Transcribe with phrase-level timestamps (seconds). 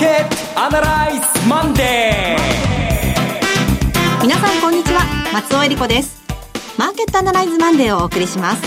[0.00, 5.02] ケットアナライズマンデー皆さんこんにちは。
[5.30, 6.22] 松尾恵理子です。
[6.78, 8.62] マーケットアナライズマンデーをお送りします。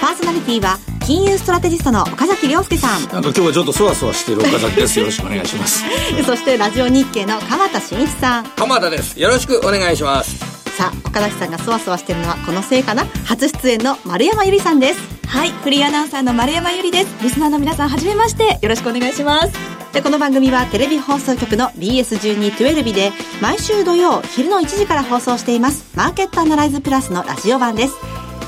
[0.00, 3.00] パーソナリティは金融ストラテジストの岡崎良介さん。
[3.00, 4.96] なんか今日はちょっとそわそわしている岡崎です。
[5.00, 5.82] よろしくお願いします。
[6.24, 8.44] そしてラジオ日経の鎌田伸一さん。
[8.50, 9.18] 鎌田です。
[9.18, 10.38] よろしくお願いします。
[10.78, 13.04] さあ岡崎さんがそわそわしてるのはこのせいかな。
[13.24, 15.00] 初出演の丸山ゆりさんです。
[15.26, 17.08] はいフリーアナウンサーの丸山ゆりです。
[17.22, 18.60] リスナーの皆さんはじめまして。
[18.62, 25.96] よろしくお願いしますでこの番組はテレビ放送局の BS1212 で毎週土曜昼の1時から放送しています。
[25.96, 27.94] マーケットアナライズプラスのラジオ版です。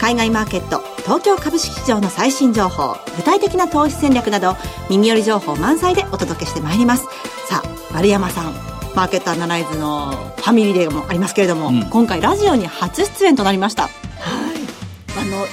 [0.00, 4.56] 海外マーケット東京株式市場の最新情報具体的な投資戦略など
[4.90, 7.04] 耳寄り情報満載でお届けしてまいります。
[7.48, 8.52] さあ丸山さん
[8.96, 13.88] マーケットアナライズのファミリーデーもありますけれども、うん、今回ラジオに初出演となりました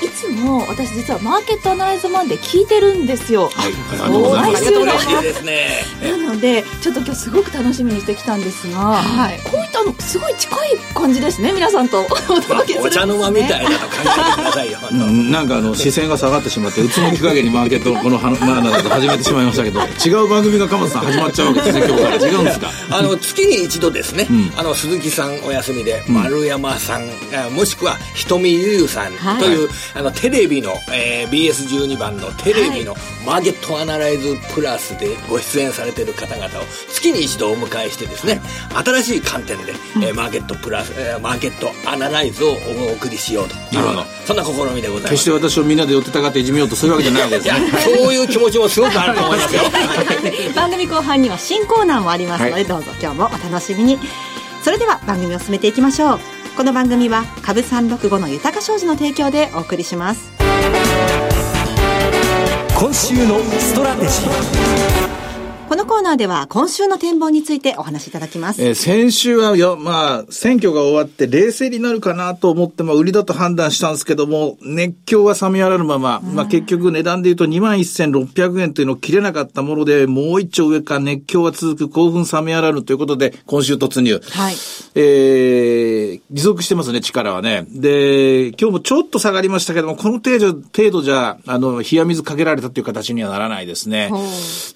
[0.01, 3.49] いつも私実はマーケットアナライズマンで聞いてるんですよ。
[3.53, 3.73] はい、
[4.51, 4.85] 毎週の
[5.21, 5.43] です。
[5.43, 5.67] ね。
[6.01, 6.33] なの。
[6.43, 12.01] でちょっと今日すごく楽しみにしてきたんですが、はい、こういったのすごい近い感じですね皆さんと。
[12.03, 12.05] お
[12.41, 14.79] 届けする、ね、お茶の間みたいなの考えてくださいよ。
[14.91, 22.71] なんかあの視線が下がってしまってうつむき加減にマーケットこのマナーだと始めてしまいましたけど違う番組が鎌田さん始まっちゃうわけですね 今日から違うんですか。
[22.89, 27.09] あの月に一度ですね、うん、あの鈴木さんお休みで丸山さん、
[27.53, 32.95] もしくは瞳ゆゆさんという、はい、あのテレビの、えー、BS12 番のテレビの
[33.25, 36.49] マーケットアナライズプラスでご出演されている方々を
[36.89, 38.41] 月に一度お迎えしてですね、
[38.73, 43.61] 新しい観点で、うん、えー、マーケットプラス、えー、マーケットアナライズをお送りしようという、
[44.25, 45.09] そんな試みでございます。
[45.11, 47.53] 決して私をみんなで寄ってたかっていじめようとするわけじゃないわけですね。
[47.83, 49.61] そういう気持ちもすごくあると思いますよ。
[50.55, 53.99] 番組後半には新コーナーもありますので、はい、どうぞ今日もお楽しみに。
[54.63, 56.19] それでは番組を進めていきましょう
[56.55, 60.31] この番組は株365の豊か商事の提供でお送りします。
[62.77, 65.02] 今週のストラテジー。
[65.73, 68.63] このコーナーでは今週の展望についてお話しいただきます。
[68.63, 84.21] えー、先週は、よ、まあ、選挙が終わって冷静になるかなと思って、まあ、売りだと判断したんですけども、熱狂は冷めやらぬまま、うん、まあ、結局値段で言うと21,600円というのを切れなかったもので、もう一丁上から熱狂は続く興奮冷めやらぬということで、今週突入。
[84.29, 84.55] はい。
[84.93, 87.65] えー、持続してますね、力はね。
[87.71, 94.11] で、今日もちょっと下がりましたけども、この程度、程度じゃ、あの、冷や水かけられたという形にはならないですね。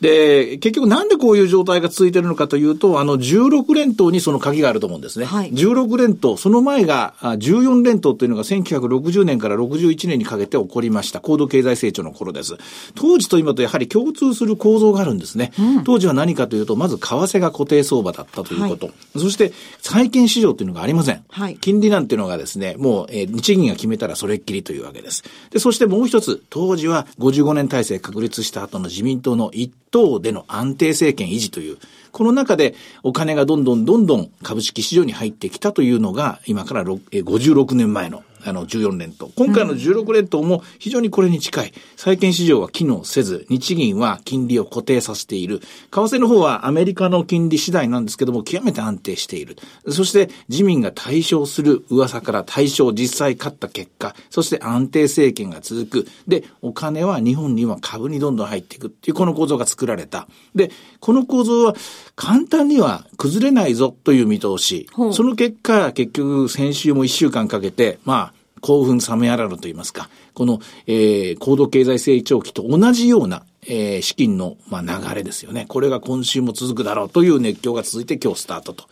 [0.01, 5.25] で、結局なんでこういう状態が続いているのかというと、あの、16連投にその鍵があると思うんですね。
[5.25, 11.19] はい、16連投、その前が14連投というのが1960年から61年にかけて起こりました。
[11.19, 12.57] 高度経済成長の頃です。
[12.95, 15.51] 当時と今とやはり共通する構造があるんですね。
[15.59, 18.87] うん、当時は何かというと、まず為替が固定相場だったということ。
[18.87, 21.23] はい、そして、債券市場というのがありません。
[21.29, 25.23] はい、金利なんていうのがですね、もう、えー、日銀が決めたらそれっきりというわけです。
[25.51, 31.77] で、そしてもう一つ、当時は55年体制確立した後の自民党の一党での安定政権維持という、
[32.11, 39.29] この中でお金がどんどんどんどん株式市場に入ってきたというのが、今から56年前のあの、14連投。
[39.35, 41.73] 今回の16連投も非常にこれに近い。
[41.97, 45.59] 債券市場は機能せず、日銀は金利を固定させている。
[45.59, 49.57] 為替の方はアメリカの金利次第なんですけども、極めて安定している。
[49.89, 56.07] そして自民が対象する噂から対象実際勝った結果、そして安定政権が続く。
[56.27, 60.27] で、お金は日本には株にどんどん入っていくっていうこの構造が作られた。
[60.55, 60.71] で、
[61.01, 61.75] この構造は
[62.15, 64.87] 簡単には崩れないぞという見通し。
[65.11, 75.65] その結果、結局先週も1週間かけて、まあ、興奮冷めやらぬと言いますか、この、えー、高度経済成長期と同じような、えー、資金の、まあ、流れですよね。
[75.67, 78.85] これが今週も続くだろうという熱狂が続いて今日スタートと。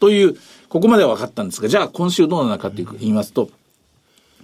[0.00, 0.36] という、
[0.68, 3.50] ここまでは分かったんですが、じゃあ今週どうなのかと言いますと、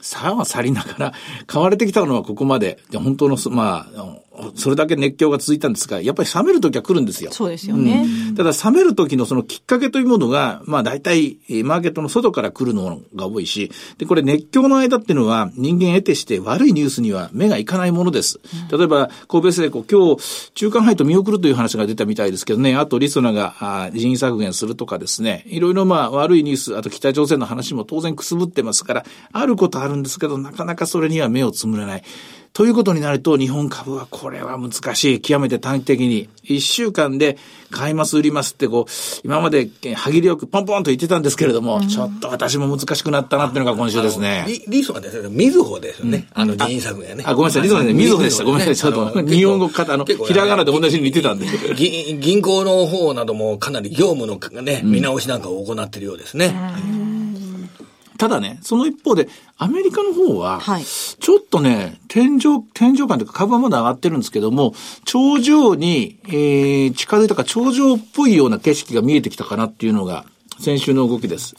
[0.01, 1.13] さは去りながら、
[1.47, 7.33] 買われてきたのはここまで、本当の、まあ、それだけ熱狂が続いたんですが、やっぱり冷める時は来るんですよ。
[7.33, 8.05] そうですよね。
[8.29, 18.41] うん、ただ冷める時のそのきっかけというものが、まあ大体、マーケットの外から来るのが多いし、で、これ熱狂の間っていうのは人間得てして悪いニュースには目がいかないものです。
[18.71, 32.03] 例えば、神戸製鋼、今日、中間配当見送るという話が出たみたいですけどね、あとリソナがあ人員削減するとかですね、いろいろまあ悪いニュース、あと北朝鮮の話も当然くすぶってますから、あることあるんですけど、なかなかそれには目をつむれない。
[32.61, 35.21] ということになると、日本株はこれは難しい。
[35.23, 36.29] 極めて短期的に。
[36.43, 37.39] 一週間で
[37.71, 44.45] 買います、売りますってこう、今まで歯切れよくポンポンと言ってたんですけれども、うん、ちょっと私も難しくなったなっていうのが今週ですね。
[44.47, 46.29] リリソがですね、みずほですよね。
[46.37, 47.25] うん、あの、人員削減ね。
[47.27, 48.45] あ、ごめんなさい、リソがね、みずほでした。
[48.45, 51.47] ごめんなさい、ちょっと、日本語方、あの、ひらがなで同じに言ってたんで。
[52.21, 56.55] 銀行の方などもかなり業務のね、見直しなんかを行っているようですね。
[58.21, 64.75] ただね、その一方で、アメリカの方は、はいちょっとね、天井、天井感というか株はまだ上がってるんですけども、
[65.07, 70.27] 頂上に、えー、近づいたか頂上っぽいような景色が見えてきたかなっていうのが、
[70.59, 71.55] 先週の動きです。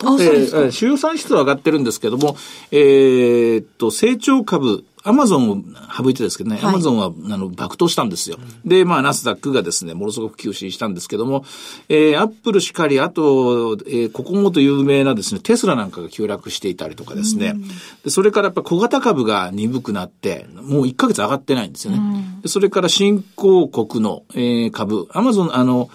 [0.71, 2.37] 主要産出は上がってるんですけども、
[2.69, 5.57] えーっと、成長株、アマゾンを
[5.95, 8.37] 省いてですけどね、アはいマゾンは、あの、爆投したんですよ。
[8.65, 11.43] で、まあ、ナスダックがですね、ものすごく吸収したんですけども、
[11.89, 17.55] えー、アップルしかり、あと、えー、ここもと有名なですね、テスラなんかが急落していたりとかですね。
[18.03, 21.99] で、それからやっぱ小型株が鈍くなって、もう1ヶ月上がってないんですよね。
[22.43, 25.89] でそれから新興国の、えー、株、アマゾン、あの、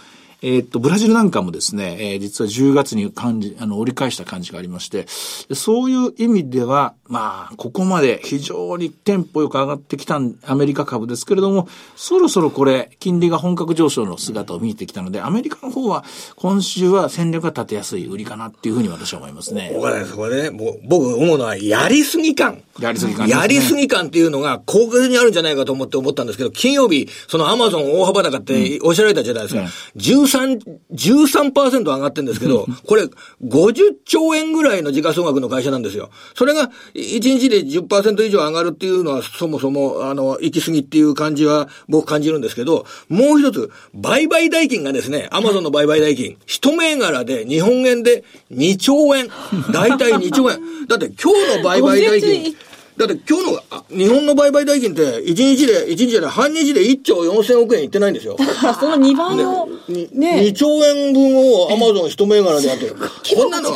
[0.48, 5.06] えっと、ブラジルなんかもですね、えー実は10月に感じ、あの、折り返した感じがありまして、
[5.54, 16.04] そういう意味では、まあ、ここまで非常にテンポよく上がってきたアメリカ株ですけれども、そろそろこれ、金利が本格上昇の姿を見えてきたので、アメリカの方は
[16.36, 19.72] 今週は戦略が立てやすい売りかなっていうふうに私は思いますね。
[19.74, 22.62] 僕はね、そこね、もう僕思うのは、やりすぎ感。
[22.80, 29.62] やりすぎ感ねやりすぎ感っていうのが、広告にあるんじゃないかと思って思ったんですけど、金曜日、そのアマゾン大幅高っておっしゃられたじゃないですか。
[29.96, 30.60] 13、
[30.92, 33.04] 13%上がってるんですけど、これ、
[33.44, 36.10] 50兆円ぐらいの時価総額の会社なんですよ。
[36.34, 49.28] それが、1日で10%以上上がるっていうのは、そもそも、あの、行き過ぎっていう感じは、僕感じるんですけど、もう一つ、売買代金がですね、アマゾンの売買代金、一銘柄で日本円で2兆円。
[49.72, 50.58] 大体2兆円。
[50.86, 52.56] だって今日の売買代金、
[52.96, 58.36] だって今日のあ日本の売買代金って1日で、1日じゃない、半日で1兆4000億円いってないんですよ。
[58.80, 60.40] その2倍の、にね。
[60.40, 62.96] 2兆円分をアマゾン一銘柄でやってる。
[63.36, 63.70] こんなの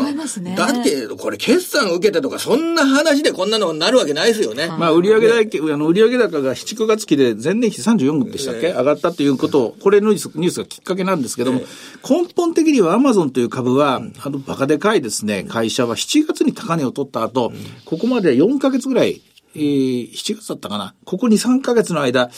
[0.57, 4.69] だって、これ決算受けてとか、そんな話でこんなのになるわけないですよね。
[4.79, 11.61] まあ、売上代金、あの、売上高が7、9月期で前年比34でしたっけ、上がったということを、これのニュースニュースがきっかけなんですけども、
[12.09, 17.53] 根本的にはアマゾンという株は、あの、バカでかいですね、会社は7月に高値を取った後、
[17.85, 19.10] ここまで4ヶ月ぐらい、
[19.55, 20.95] えー、7月だったかな。
[21.05, 22.31] ここ2、3ヶ月の間、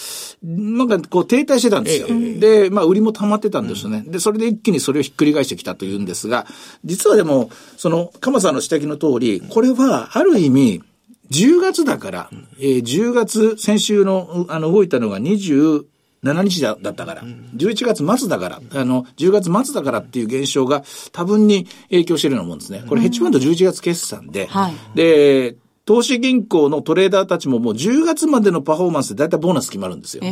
[0.42, 2.08] なんかこう停滞してたんですよ。
[2.38, 4.04] で、まあ売りも溜まってたんですよね。
[4.06, 6.46] で、それで一気にそれをひっくり返してきたというんですが、
[6.84, 10.82] 実はでも、その、鎌さんの指摘の通り、これはある意味、
[11.30, 15.84] 10月だから、えー10月、先週の、あの、動いたのが27
[16.22, 20.82] 日だだったから、11月末だから、あの、10月末だからっていう現象が
[21.12, 22.84] 多分に影響してるようなもんですね。
[22.88, 30.22] これヘッジファンド11月決算で、はいで、投資銀行のトレーダーたちももう10月までのパフォーマンスで大体ボーナス決まるんですよ。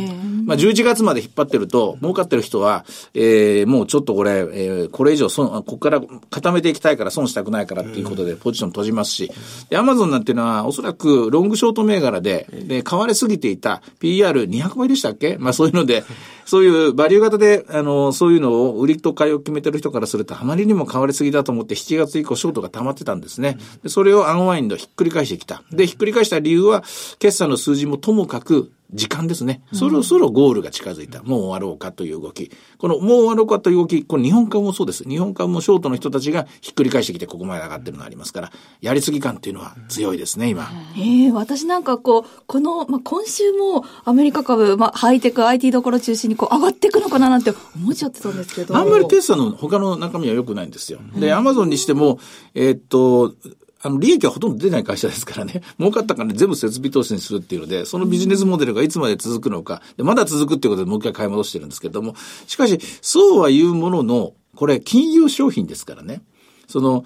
[0.45, 9.31] まあ11月まで引っ張ってると、儲かってる人は、えー、もうちょっとこれ、えー、これ以上損、ここから固めていきたいから損したくないからっていうことでポジション閉じますし、
[9.69, 15.37] で、アマゾンなんていうのはおそらくロングショート銘柄で、で、買われすぎていた PR200 倍でしたっけ？
[15.37, 16.03] まあそういうので、
[16.45, 23.57] そういうバリュー型で、あの、そういうのを売りと買いを決めてる人からすると、あまりにも買われすぎだと思って7月以降ショートが溜まってたんですね。
[23.83, 25.63] でそれをアンワインドひっくり返してきた。
[25.71, 26.83] で、ひっくり返した理由は、
[27.19, 29.61] 決算の数字もともかく、時間ですね。
[29.73, 31.23] そろそろゴールが近づいた。
[31.23, 32.51] もう終わろうかという動き。
[32.77, 35.05] この、もう終わろうかという動き、これ日本株もそうです。
[35.05, 38.51] 日本株もショートの人たちがひっくり返してきて、ここまで上がってるのがありますから、
[38.81, 40.69] やりすぎ感っていうのは強いですね、今。
[40.97, 48.75] ええ私なんかこう、この、まあ、今週もアメリカ株、まあ、ハイテク、IT どころ中心にこう、上がっていくのかななんて思っちゃってたんですけど。
[48.75, 50.99] あんまり決算の他の中身は良くないんですよ。
[51.15, 52.19] で、アマゾンにしても、
[52.55, 53.35] えーっと、
[53.83, 55.61] あの、利益はほとんど出ない会社ですからね。
[55.79, 62.15] 儲かったから全部設備投資にするっていうので、そのビジネスモデルがいつまで続くのか、でまだ続くっていうことでもう一回買い戻してるんですけれども、
[62.47, 66.21] しかし、そうは言うものの、これ、金融商品ですからね。
[66.67, 67.03] その、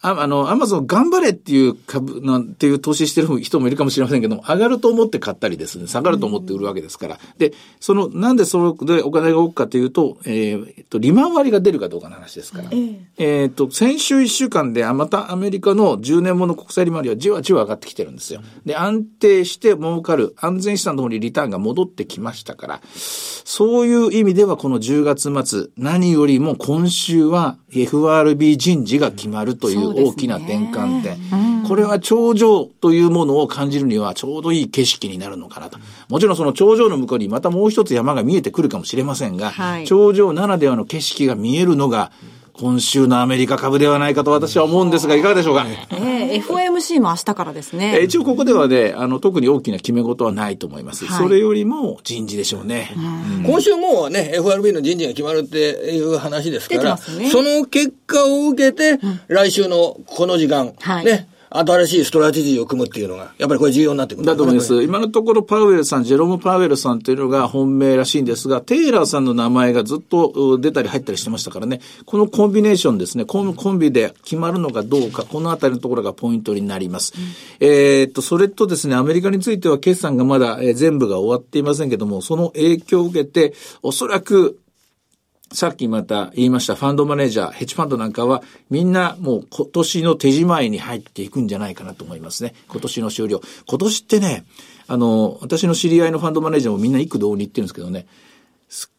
[0.00, 7.18] ああの、アマゾン頑張れっていう株なんていう投資してる人もいるかもしれませんけども、上がると思って買ったりですね、下がると思って売るわけですから。
[7.38, 12.68] で、その、なんでそれでお金が多くかというと、えーえっと、利回りが出るかどうかの話ですから。
[12.70, 18.40] えーっと、先週1週間で、あまたアメリカの10年もの国債利回りはじわじわ上がってきてるんですよ。
[18.64, 31.64] で、安定して儲かる、安全資産の方にリターンが戻ってきましたから、そういう意味ではこの10月末、何よりも今週は FRB 人事が決まるという大きな転換点。
[31.66, 35.78] これは頂上というものを感じるにはちょうどいい景色になるのかなと。
[36.08, 42.12] もちろんその頂上の向こうにまたもう一つ山が見えてくるかもしれませんが、はい頂上ならではの景色が見えるのが、
[42.60, 45.64] 今週のアメリカ株ではないかと私は思うんですが、いかがでしょうか。
[45.92, 48.00] ええ FOMC も明日からですえね。
[48.02, 51.06] 一応ここではね、あの、特に大きな決め事はないと思います。
[51.06, 52.90] はいそれよりも人事でしょうね。
[53.46, 58.98] 今週もうね、FRB の人事が決まるっていう話ですから、ねその結果を受けて、
[59.28, 64.82] 来週のこの時間、はいね、新しいストラテジーを組むっていうのが、やっぱりこれ重要になってくるんだと思います。
[64.82, 77.12] 今のところパウエルさん、ジェロム・パウエルさんというのが本命らしいんですが、テイラーさんの名前がずっと出たり入ったりしてましたからね、このコンビネーションですね、コンコンビで決まるのかどうか、このあたりのところがポイントになります。
[77.60, 84.58] えっと、それとですね、アメリカについては決算がまだ、全部が終わっていませんけども、その影響を受けて、おそらく
[85.52, 92.54] さっきまた言いましたファンドマネージャー、ヘッジファンドなんかはみんなもう今年の手仕舞いに入っていくんじゃないかなと思いますね。
[92.68, 93.40] 今年の終了。
[93.66, 94.44] 今年ってね、
[94.86, 98.06] あの、私の知り合いのファンドマネージャーもみんな幾度に言ってるんですけどね、
[98.68, 98.96] すっ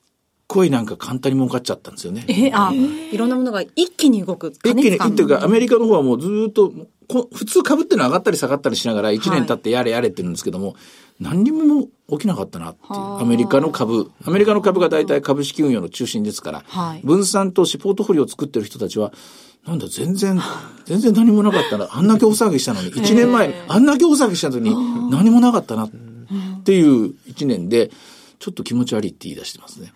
[0.48, 2.26] ごいなんか簡単に儲かっちゃったんですよね。
[2.28, 4.52] え、あ、いろんなものが一気に動く。
[4.64, 6.74] 一気に、っていうか、アメリカの方はもうずーっと、
[7.08, 10.76] こ普通株ってのは上がったり下がったりしながら1年経ってやれやれって言うんですけども、
[11.20, 13.22] 何にも起きなかったなっていう。
[13.22, 17.02] アメリカの株、アメリカの株が大体株式運用の中心ですから、はい。
[17.04, 19.12] 分散投資、ポートフォリオを作ってる人たちは、
[19.68, 20.40] なんだ、全然、
[20.86, 21.90] 全然何もなかったな。
[21.92, 24.74] あんだけ大騒ぎしたのに、1年前、 あんだけ大騒ぎしたのに、
[25.12, 25.92] 何もなかったなっ
[26.64, 27.92] ていう1年で、
[28.40, 29.92] ちょっと気持ち悪いって言い出してますね。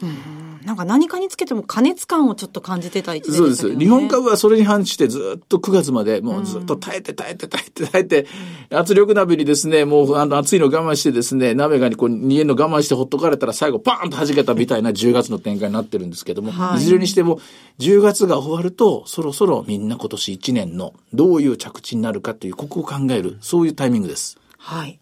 [0.65, 3.79] なんか何かにつけても加熱感をちょっと感じてた一年そうです。
[3.79, 8.27] 日本株はそれに反してずっと9月まで、もうずっと耐えて耐えて耐えて耐えて、
[8.69, 17.39] 圧力鍋にですね、もうあの熱いの我慢してですね、鍋がにこう煮えんの我慢してほっとかれたら最後パーンと弾けたみたいな10月の展開になってるんですけども、はいい、ずれにしても
[17.79, 24.38] 10月が終わると、そろそろみんな今年1年のどういう着地になるかという、ここを考える、そういうタイミングです。
[24.57, 25.00] はい。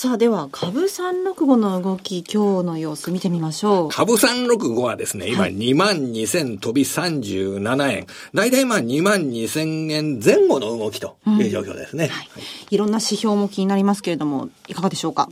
[0.00, 3.88] さあ、では、株365の動き、今日の様子見てみましょう。
[3.88, 8.06] 株365はですね、今2万2000飛び37円。
[8.32, 12.12] だいたいまあ2万2000円前後の動きという状況ですね。
[12.70, 15.28] いろんな指標も気になりますけれども、いかがでしょうか？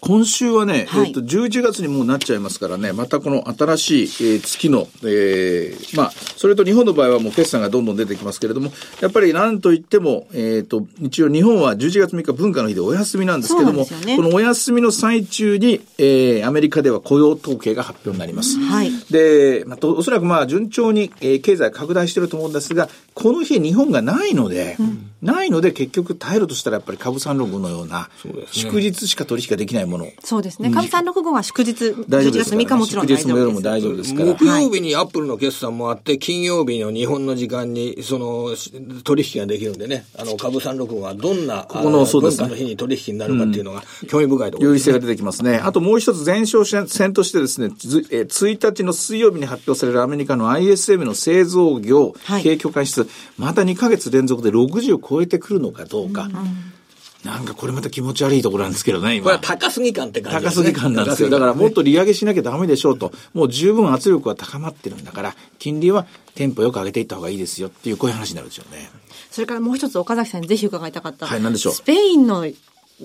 [0.00, 18.58] 今週はね、はいえっと、11月にもうなっちゃいますからね、またこの新しい、えー月の、えーまあ、それと日本の場合はもう決算がどんどん出てきますけれども、やっぱりなんといっても、えっ、と、一応日本は11月3日文化の日でお休みなんですけども、そうなんですよねこのお休みの最中に、えーアメリカでは雇用統計が発表になります。
[18.58, 24.76] はいで、まあ、とおそらくまあ順調に、えー経済拡大してると思うんですが、この日日本がないので、
[25.22, 28.08] ないので結局耐えるとしたらやっぱり株365のような、
[28.50, 30.06] 祝日しか取引ができないもの。
[30.24, 30.70] そうですね。
[30.70, 33.62] 株365は祝日、11月大丈夫ですから3日もちろん大祝日も夜も丈夫です。
[33.62, 34.26] 大丈夫ですから。
[34.34, 38.72] 木曜日にアップルの決算もあって、金曜日の日本の時間に、その、し
[39.04, 45.56] 取引ができるんでね、あの、株365はどんな、このあそうですね文化の日に取引になるかっていうのが、興味深いところです有利性が出てきますね。
[45.56, 53.06] あともう一つ前哨戦としてですね、ずえー1日の水曜日に発表されるアメリカの ISM の製造業はい景況感指数、
[53.38, 56.28] また2ヶ月連続で60を超えてくるのかどうか。
[57.24, 59.24] なんかこれまた気持ち悪いところなんですけどね、今。
[59.24, 61.28] これは高すぎ感って感じ高すぎ感なんですよ。
[61.28, 63.12] だからもっと利上げしなきゃダメでしょうと。
[63.34, 68.90] もう十分圧力は高まってるんだから、金利はテンポよく上げていった方がいいですよっていう、こういう話になるでしょうね。
[69.30, 71.26] それからもう一つ岡崎さんにぜひ伺いたかった。
[71.26, 71.74] はい何でしょう？
[71.74, 72.46] スペインの、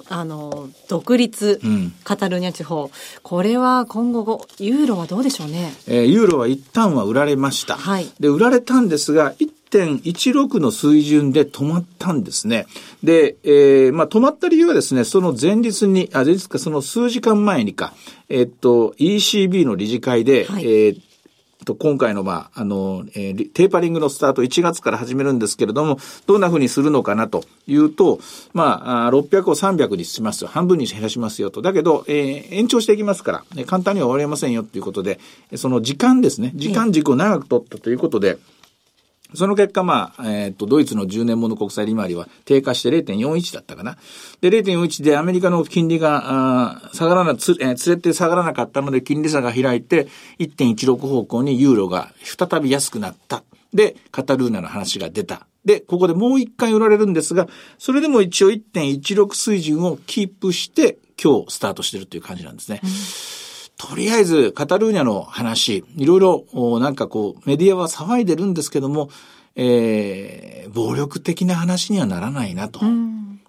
[0.09, 2.91] あの、独立、んカタルーニャ地方。
[3.23, 5.73] これは今後、ユーロはどうでしょうね？
[5.87, 7.75] えーユーロは一旦は売られました。
[7.75, 9.33] はいで、売られたんですが、
[9.71, 12.65] 1.16の水準で止まったんですね。
[13.03, 17.93] で、えーまあ、止まった理由はですね、その前日に、あ、前日か、その数時間前にか、
[18.29, 21.01] えっと、ECB の理事会で、はいえー
[21.65, 28.19] と今回の、まあ、あの、えーテーパリングのスタート1月から始めるんですけれども、どんな風にするのかなというと、
[28.53, 30.49] まあ、600を300にしますよ。
[30.49, 31.61] 半分に減らしますよと。
[31.61, 35.19] だけど、えー延長していきますから、ね簡単には終わりませんよということで、
[35.55, 38.37] その時間ですね、時間軸を長く取ったということで、
[39.35, 43.97] その結果、まあ、えっ、と、ドイツの10年もの国債利回りは低下して0.41だったかな。
[44.41, 46.23] で、0.41でアメリカの金利が、
[46.71, 50.07] あー下がらな、つ、えー連れて下がらなかったので、金利差が開いて、
[50.39, 53.43] 1.16方向にユーロが再び安くなった。
[53.73, 55.47] で、カタルーナの話が出た。
[55.65, 62.81] で、ここでもう一回売られるんですが、それでも一応1.16水準をキープして、今日スタートしてるという感じなんですね。
[63.77, 69.09] とりあえず、カタルーニャの話、いろいろ、おなんかこう、メディアは騒いでるんですけども、
[69.55, 72.81] えー、暴力的な話にはならないなと。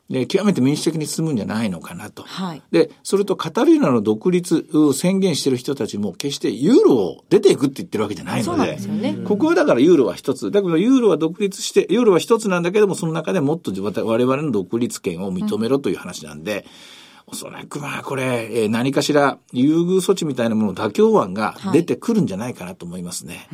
[0.09, 2.23] で、極めて民主的に進むんじゃないのかなと。
[2.23, 9.18] はいで、それとカタルーニャの独立を宣言してる人たちも、決してユーロを出ていくって言ってるわけじゃないそうので、なんですよね。
[9.25, 10.52] ここはだからユーロは一つ。
[10.52, 16.64] だけどユーロは独立して、ユーロは一つなんだけども、その中でもっと我々の独立権を認めろという話なんで、
[17.28, 23.49] おそらくまあこれ、えー何かしら優遇措置みたいなもの妥協案が出てくるんじゃないかなと思いますね。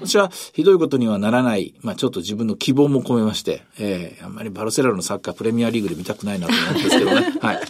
[0.00, 7.34] 私はひどいことにはならない、まあちょっと自分の希望も込めまして、えーあんまりバルセロナのサッカープレミアリーグで見たくないなと思うんですけどね。
[7.42, 7.60] はい。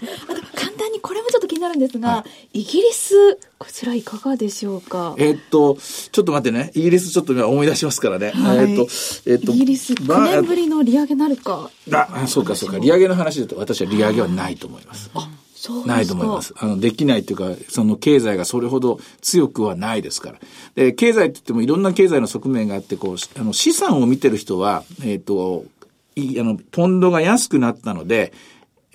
[1.69, 5.15] ななるんですが、イギリス、こちらいかがでしょうか？
[5.19, 6.71] えーっと、ちょっと待ってね。
[6.75, 8.31] イギリスちょっと今思い出しますからね。
[8.31, 8.83] はいえーっと、
[9.31, 11.71] えーっと、イギリスまあ9年ぶりの利上げなるか？
[11.93, 12.79] あ、あそうかそうか。
[12.79, 15.11] 利上げの話で言うと私は利上げはないと思います。
[15.55, 16.55] そうですかないと思います。
[16.57, 20.39] あの、できないというか、その経済がそれほど強くはないですから。
[20.77, 25.65] で、経済って言ってもいろんな経済の側面があって、こう、しあの、資産を見てる人は、えっ、と、
[26.15, 28.33] いあの、ポンドが安くなったので、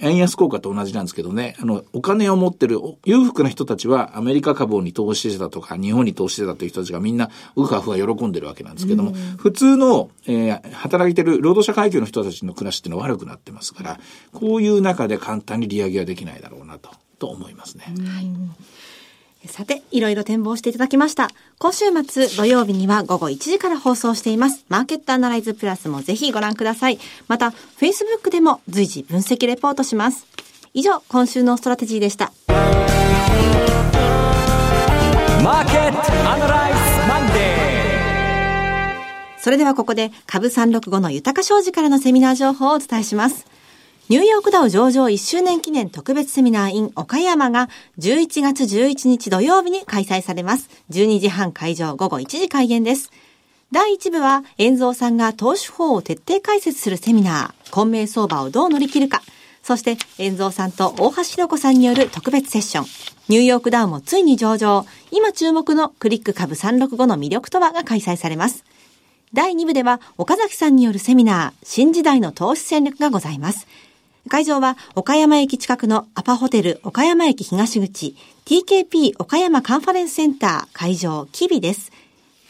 [0.03, 13.99] 円安効果と同じなんですけどね、あの、お金を持ってるお裕福な人たちはアメリカ株に投資してたとか、日本に投資してたという人たちがみんなウハフは喜んでるわけなんですけども、普通の、えー働いてる労働者階級の人たちの暮らしっていうのは悪くなってますから、
[14.33, 17.85] こういう中で簡単に利上げはできないだろうなと、と思いますね。
[19.47, 21.29] さて、いろいろ展望していただきました。
[21.59, 24.65] 今週末土曜日には午後1時から放送しています。
[24.69, 26.99] マーケットアナライズプラスもぜひご覧ください。
[27.27, 30.25] また、Facebook でも随時分析レポートします。
[30.73, 32.31] 以上、今週のストラテジーでした。
[35.43, 37.43] マーケットアナライズマンデ
[39.37, 43.45] それではここで株365の豊か商事からのセミナー情報をお伝えします。
[44.09, 47.69] ニューヨークダウ上場1周年記念特別セミナー in 岡山が
[47.99, 50.69] 11月11日土曜日に開催されます。
[50.89, 53.11] 12時半会場午後1時開演です。
[53.71, 59.21] 第1部は、遠蔵さんが投資法を徹底解説するセミナー、混迷相場をどう乗り切るか。
[59.63, 62.85] そして、遠蔵さんと大橋弘子さんによる特別セッション。
[63.29, 64.85] ニューヨークダウもついに上場。
[65.11, 68.65] 今注目のクリック株365の魅力とはが開催されます。
[69.33, 73.65] 第2部では岡崎さんによるセミナー、新時代の投資戦略がございます。
[74.29, 78.15] 会場は岡山駅近くのアパホテル岡山駅東口
[78.45, 81.91] TKP 岡山カンファレンスセンター会場キビです。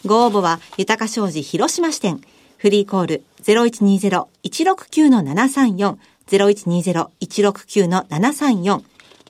[0.05, 2.21] ご応募は豊か商事広島支店
[2.57, 8.83] フリーコール0120-169-734 0120-169-734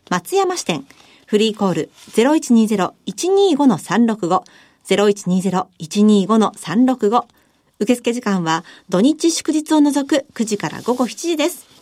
[0.09, 0.85] 松山支店
[1.25, 4.43] フリーコール0120-125-365
[4.85, 7.23] 0120-125-365
[7.79, 11.72] 受付時間は土日祝日を除く9時から午後7時です。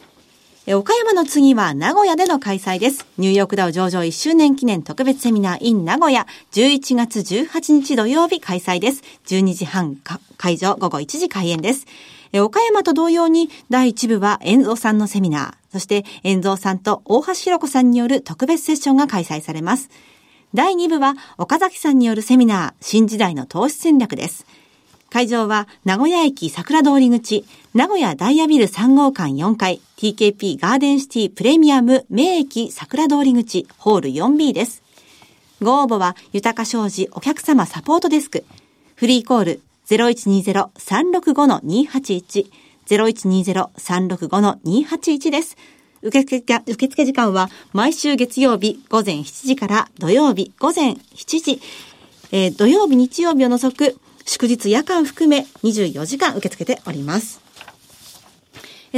[0.67, 3.07] 岡山の次は名古屋での開催です。
[3.17, 9.01] ニューヨークダウ上場1周年記念特別セミナー in 名古屋11月18日土曜日開催です。
[9.25, 9.97] 12時半
[10.37, 11.87] 会場午後1時開演です。
[12.35, 19.89] 岡山と同様に第1部は遠蔵さんのセミナー、そして遠蔵さんと大橋弘子さんによる特別セッションが開催されます。
[20.53, 24.45] 第2部は岡崎さんによるセミナー、新時代の投資戦略です。
[25.11, 27.43] 会場は名古屋駅桜通り口、
[27.73, 34.81] 名古屋ダイヤビル3号館4階、TKP ガーデンシティプレミアム名駅桜通り口、ホール 4B です。
[35.61, 38.45] ご応募は豊か商事お客様サポートデスク、
[38.95, 42.49] フリーコール0120-365-281、
[42.87, 45.57] 0120-365-281です。
[46.01, 50.97] 受付受付時間は毎週月曜日午前7時から土曜日午前7
[51.41, 51.59] 時、
[52.31, 53.97] えー土曜日日曜日を除く
[54.31, 57.41] 祝日夜間含め24時間受け付けております。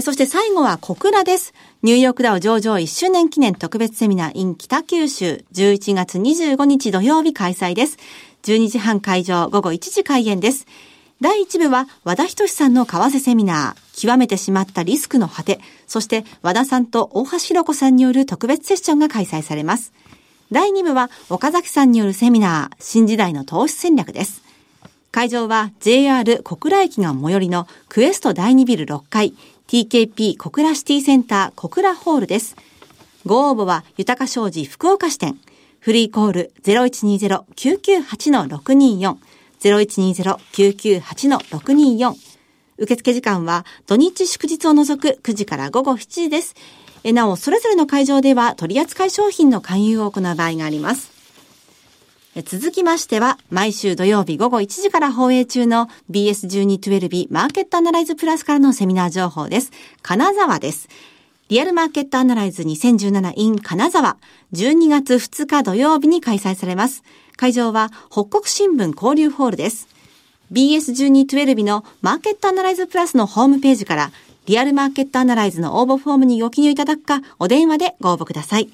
[0.03, 1.55] そして最後は小倉です。
[1.81, 7.97] ニューヨークダウ上場1周年記念特別セミナー in 北九州11月25日土曜日開催です。
[8.43, 10.67] 12時半会場午後1時開演です。
[11.19, 19.93] 第1部は和田仁さんの為替セミナー、極めてしまったリスクの果て、そして和田さんと大橋弘子さんによる特別セッションが開催されます。
[20.51, 24.43] 第2部は岡崎さんによるセミナー、新時代の投資戦略です。
[25.13, 29.35] 会場は JR 小倉駅が最寄りのクエスト第2ビル6階
[29.67, 32.55] TKP 小倉シティセンター小倉ホールです。
[33.23, 35.37] ご応募は豊か商事福岡支店
[35.81, 39.17] フリーコール0120-998-624
[39.59, 42.15] 0120-998-624
[42.79, 46.55] 受付時間は土日祝日を除く9時から午後7時です。
[47.05, 51.12] なお、それぞれの会場では取扱商品の勧誘を行う場合があります。
[52.41, 59.71] 続きましては、毎週土曜日午後1時から放映中の BS1212 マーケットアナライズプラスからのセミナー情報です。
[60.01, 60.89] 金沢です。
[61.49, 64.17] リアルマーケットアナライズ 2017in 金沢、
[64.51, 67.03] 12月2日土曜日に開催されます。
[67.37, 69.87] 会場は北国新聞交流ホールです。
[70.51, 74.11] BS1212 のマーケットアナライズプラスのホームページから、
[74.47, 78.69] リアルマーケットアナライズの応募フォームにご記入いただくか、お電話でご応募ください。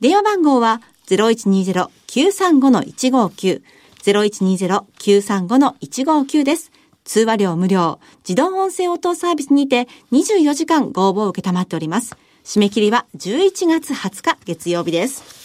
[0.00, 3.62] 電話番号は0120-935-159、
[4.02, 6.72] 0120-935-159です。
[7.04, 12.16] 通話料無料、自動音声応答サービスにて24時間ご応募を受けたまっております。
[12.44, 15.36] 締め切りは11月20日月曜日です。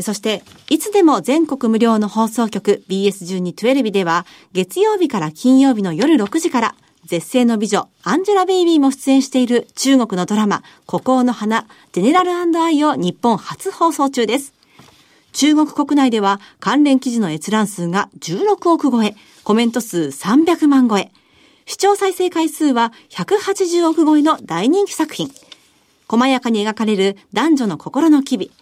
[0.00, 14.54] そして、いつでも全国無料の放送局 BS1212 では、月曜日から金曜日の夜6時から、絶世の美女、アンジェラ・ベイビーも出演している中国のドラマ、孤高の花、ジェネラルアイを日本初放送中です。
[15.32, 21.10] 中国国内では関連記事の閲覧数が16億超え、コメント数300万超え、
[21.66, 25.30] 視聴再生回数は180億超えの大人気作品。
[26.08, 28.52] 細やかに描かれる男女の心の機微。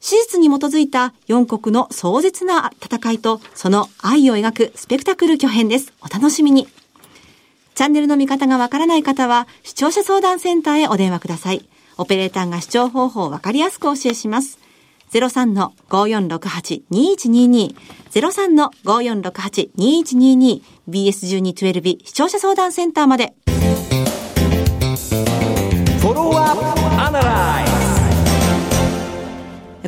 [0.00, 5.92] 史実に基づいた四国の壮絶な戦いとその愛を描くスペクタクル巨編です。
[6.02, 6.68] お楽しみに。
[7.74, 11.68] チャンネルの見方がわからない方は視聴者相談センターへお電話ください。
[11.96, 14.58] オペレーターが視聴方法をわかりやすくお教えします。
[15.12, 17.74] 03-5468-2122
[18.12, 23.34] 03-5468-2122 BS1212 視聴者相談センターまで。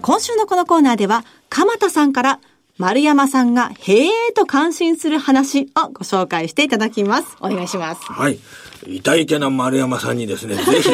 [0.02, 2.38] 今週のこのコーナーでは、鎌田さんから
[2.78, 7.36] 丸山さんがへえーと感心する話をご紹介していただきます。
[7.40, 8.02] お願いします。
[8.04, 8.38] はい。
[8.86, 10.90] 痛いけな丸山さんにですね、 ぜひ、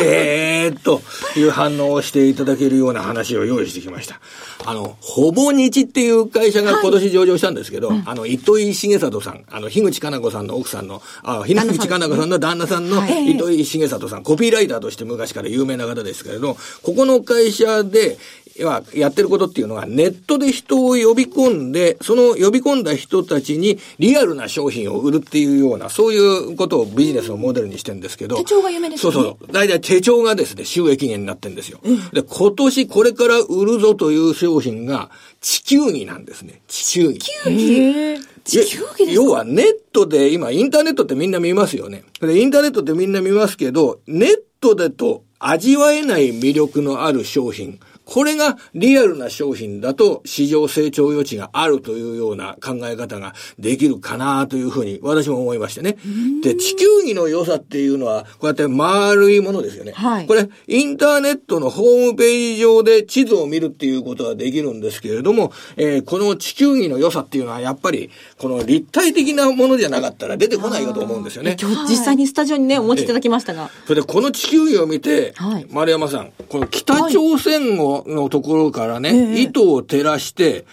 [0.00, 1.02] へーっと
[1.36, 4.20] いう反応をしていただけるような話を用意してきました。
[4.64, 18.18] あの、ほぼ日っていう会社が今年上場したんですけど、あの、糸井重里さん、あの、樋口かな子さんの奥さんの、あ、樋口かな子さんの旦那さんのはい糸井重里さん、コピーライターとして昔から有名な方ですけれど、ここの会社で、
[18.64, 28.36] はやってることっていうのは、ネットで人を呼び込んで、その呼び込んだ人たちにリアルな商品を売るっていうような、そういうことをビジネスのモデルにしてるんですけど。
[28.36, 29.52] 手帳が有名ですよねそうそう。
[29.52, 31.80] 大体手帳がですね、収益源になってるんですよ。
[32.12, 36.60] で、今年これから売るぞという商品が、地球儀なんですね。
[36.66, 37.18] 地球儀。
[37.52, 38.18] へえ。
[38.44, 39.26] 地球儀ですか？
[39.26, 42.02] 要はネットで、今インターネットってみんな見ますよね。
[42.20, 47.78] で、インターネットってみんな見ますけど、ネットでと味わえない魅力のある商品。
[48.08, 55.98] これがリアルな商品だと市場成長余地があるというような考え方ができるかなというふうに私も思いましてね。
[56.42, 59.92] で、地球儀の良さっていうのは、こうやって丸いものですよね。
[59.92, 71.58] はいこれ、インターネットのホームページ上で地図を見るっていうことはできるんですけれども、えーこの地球儀の良さっていうのはやっぱり、この立体的なものじゃなかったら出てこないかと思うんですよね。
[71.60, 73.68] 今日実際にスタジオにね、お持ちいただきましたが。
[73.86, 80.66] それでこの地球儀を見て、はい丸山さん、この北朝鮮をのところからね、糸を照らして、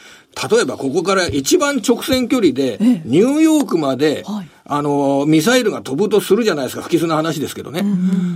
[0.52, 4.50] 例えばここから一番直線距離で、ニューヨークまで、はい。
[4.68, 7.86] あの、ミサイルが飛ぶとするじゃないですか、不吉な話ですけどね。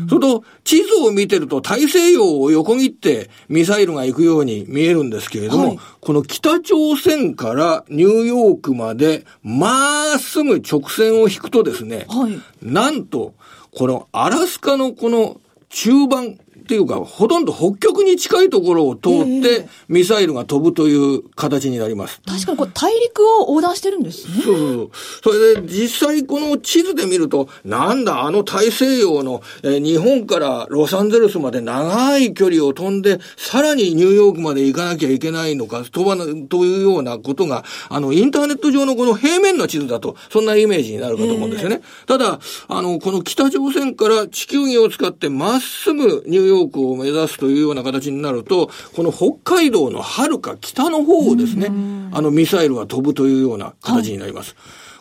[0.08, 5.80] それと、地図を見てると大西洋を横切ってミサイルが行くように見えるんですけれども、はい。
[6.00, 12.40] この北朝鮮からニューヨークまで、まっすぐ直線を引くとですね、はい。
[12.62, 13.34] なんと、
[13.72, 22.22] このアラスカのこの中盤っていうか、ほとんど北極に近いところを通って、ミサイルが飛ぶという形になります。
[22.28, 24.44] 確かにこう大陸を横断してるんですね。
[24.44, 24.92] そうそうそう。
[25.24, 41.82] それで実際この地図で見ると、なんだ、あの大西洋の、えー日本からロサンゼルスまで長い距離を飛んで、さらにニューヨークまで行かなきゃいけないのか、飛ばな、というようなことが、あの、インターネット上のこの平面の地図だと、そんなイメージになるかと思うんですよね。
[42.06, 51.68] ただ、あの、この北朝鮮から地球儀を使ってまっすぐニューヨークを目指すというような形になると、この北海道の遥か北の方をですね、
[52.12, 54.56] あのミサイルが飛ぶというような形になります。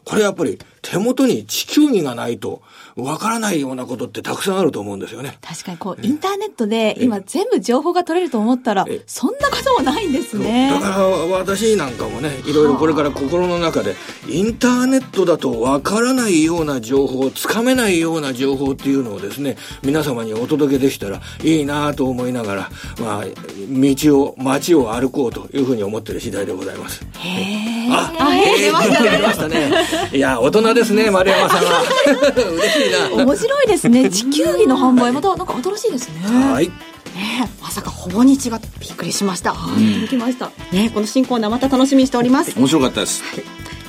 [0.05, 0.59] これやっぱり
[0.91, 2.63] 手元に地球儀がないと
[2.97, 5.39] わからないようなことってたくさんあると思うんですよね。
[5.43, 10.81] 確かにこう、インターネットで今全部情報が取れると思ったらえ、そんなこともないんですねだ。
[10.81, 13.95] から私なんかもね、いろいろこれから心の中で、
[14.29, 22.71] インターネットだとわからないような情報、つかめないような情報っていうのをですね、皆様にお届けできたらいいなと思いながら、
[23.01, 23.25] まあ、
[23.69, 27.05] 道を、街を歩こうというふうに思ってる次第でございます。
[27.19, 29.71] へーあ、あへー出ました出ましたね。
[30.13, 31.83] いや、大人ですね、 丸山さんは。
[31.83, 33.25] 嬉しいな。
[33.25, 34.11] 面白いですね。
[34.11, 36.53] 地球儀の販売、またなんか新しいですね。
[36.53, 36.69] はい。
[37.15, 39.55] ねまさかほぼ日がびっくりしました。
[39.55, 40.51] はい、届きました。
[40.73, 42.53] ねこの新コーナーまた楽しみにしております。
[42.57, 43.23] 面白かったです。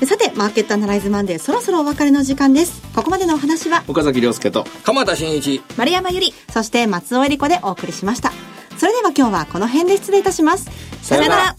[0.06, 2.82] さて、マーケットアナライズマンデー、そろそろお別れの時間です。
[2.95, 4.65] ここまでのお話は、岡崎亮介と。
[4.84, 5.62] 鎌田新一。
[5.75, 8.32] 丸山ゆり、そして松尾恵里子でお送りしました。
[8.78, 10.69] それでは今日はこの辺で失礼いたします。
[11.02, 11.56] さよなら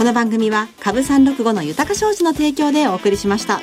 [0.00, 3.60] この番組は株365の豊か商事の提供でお送りしました。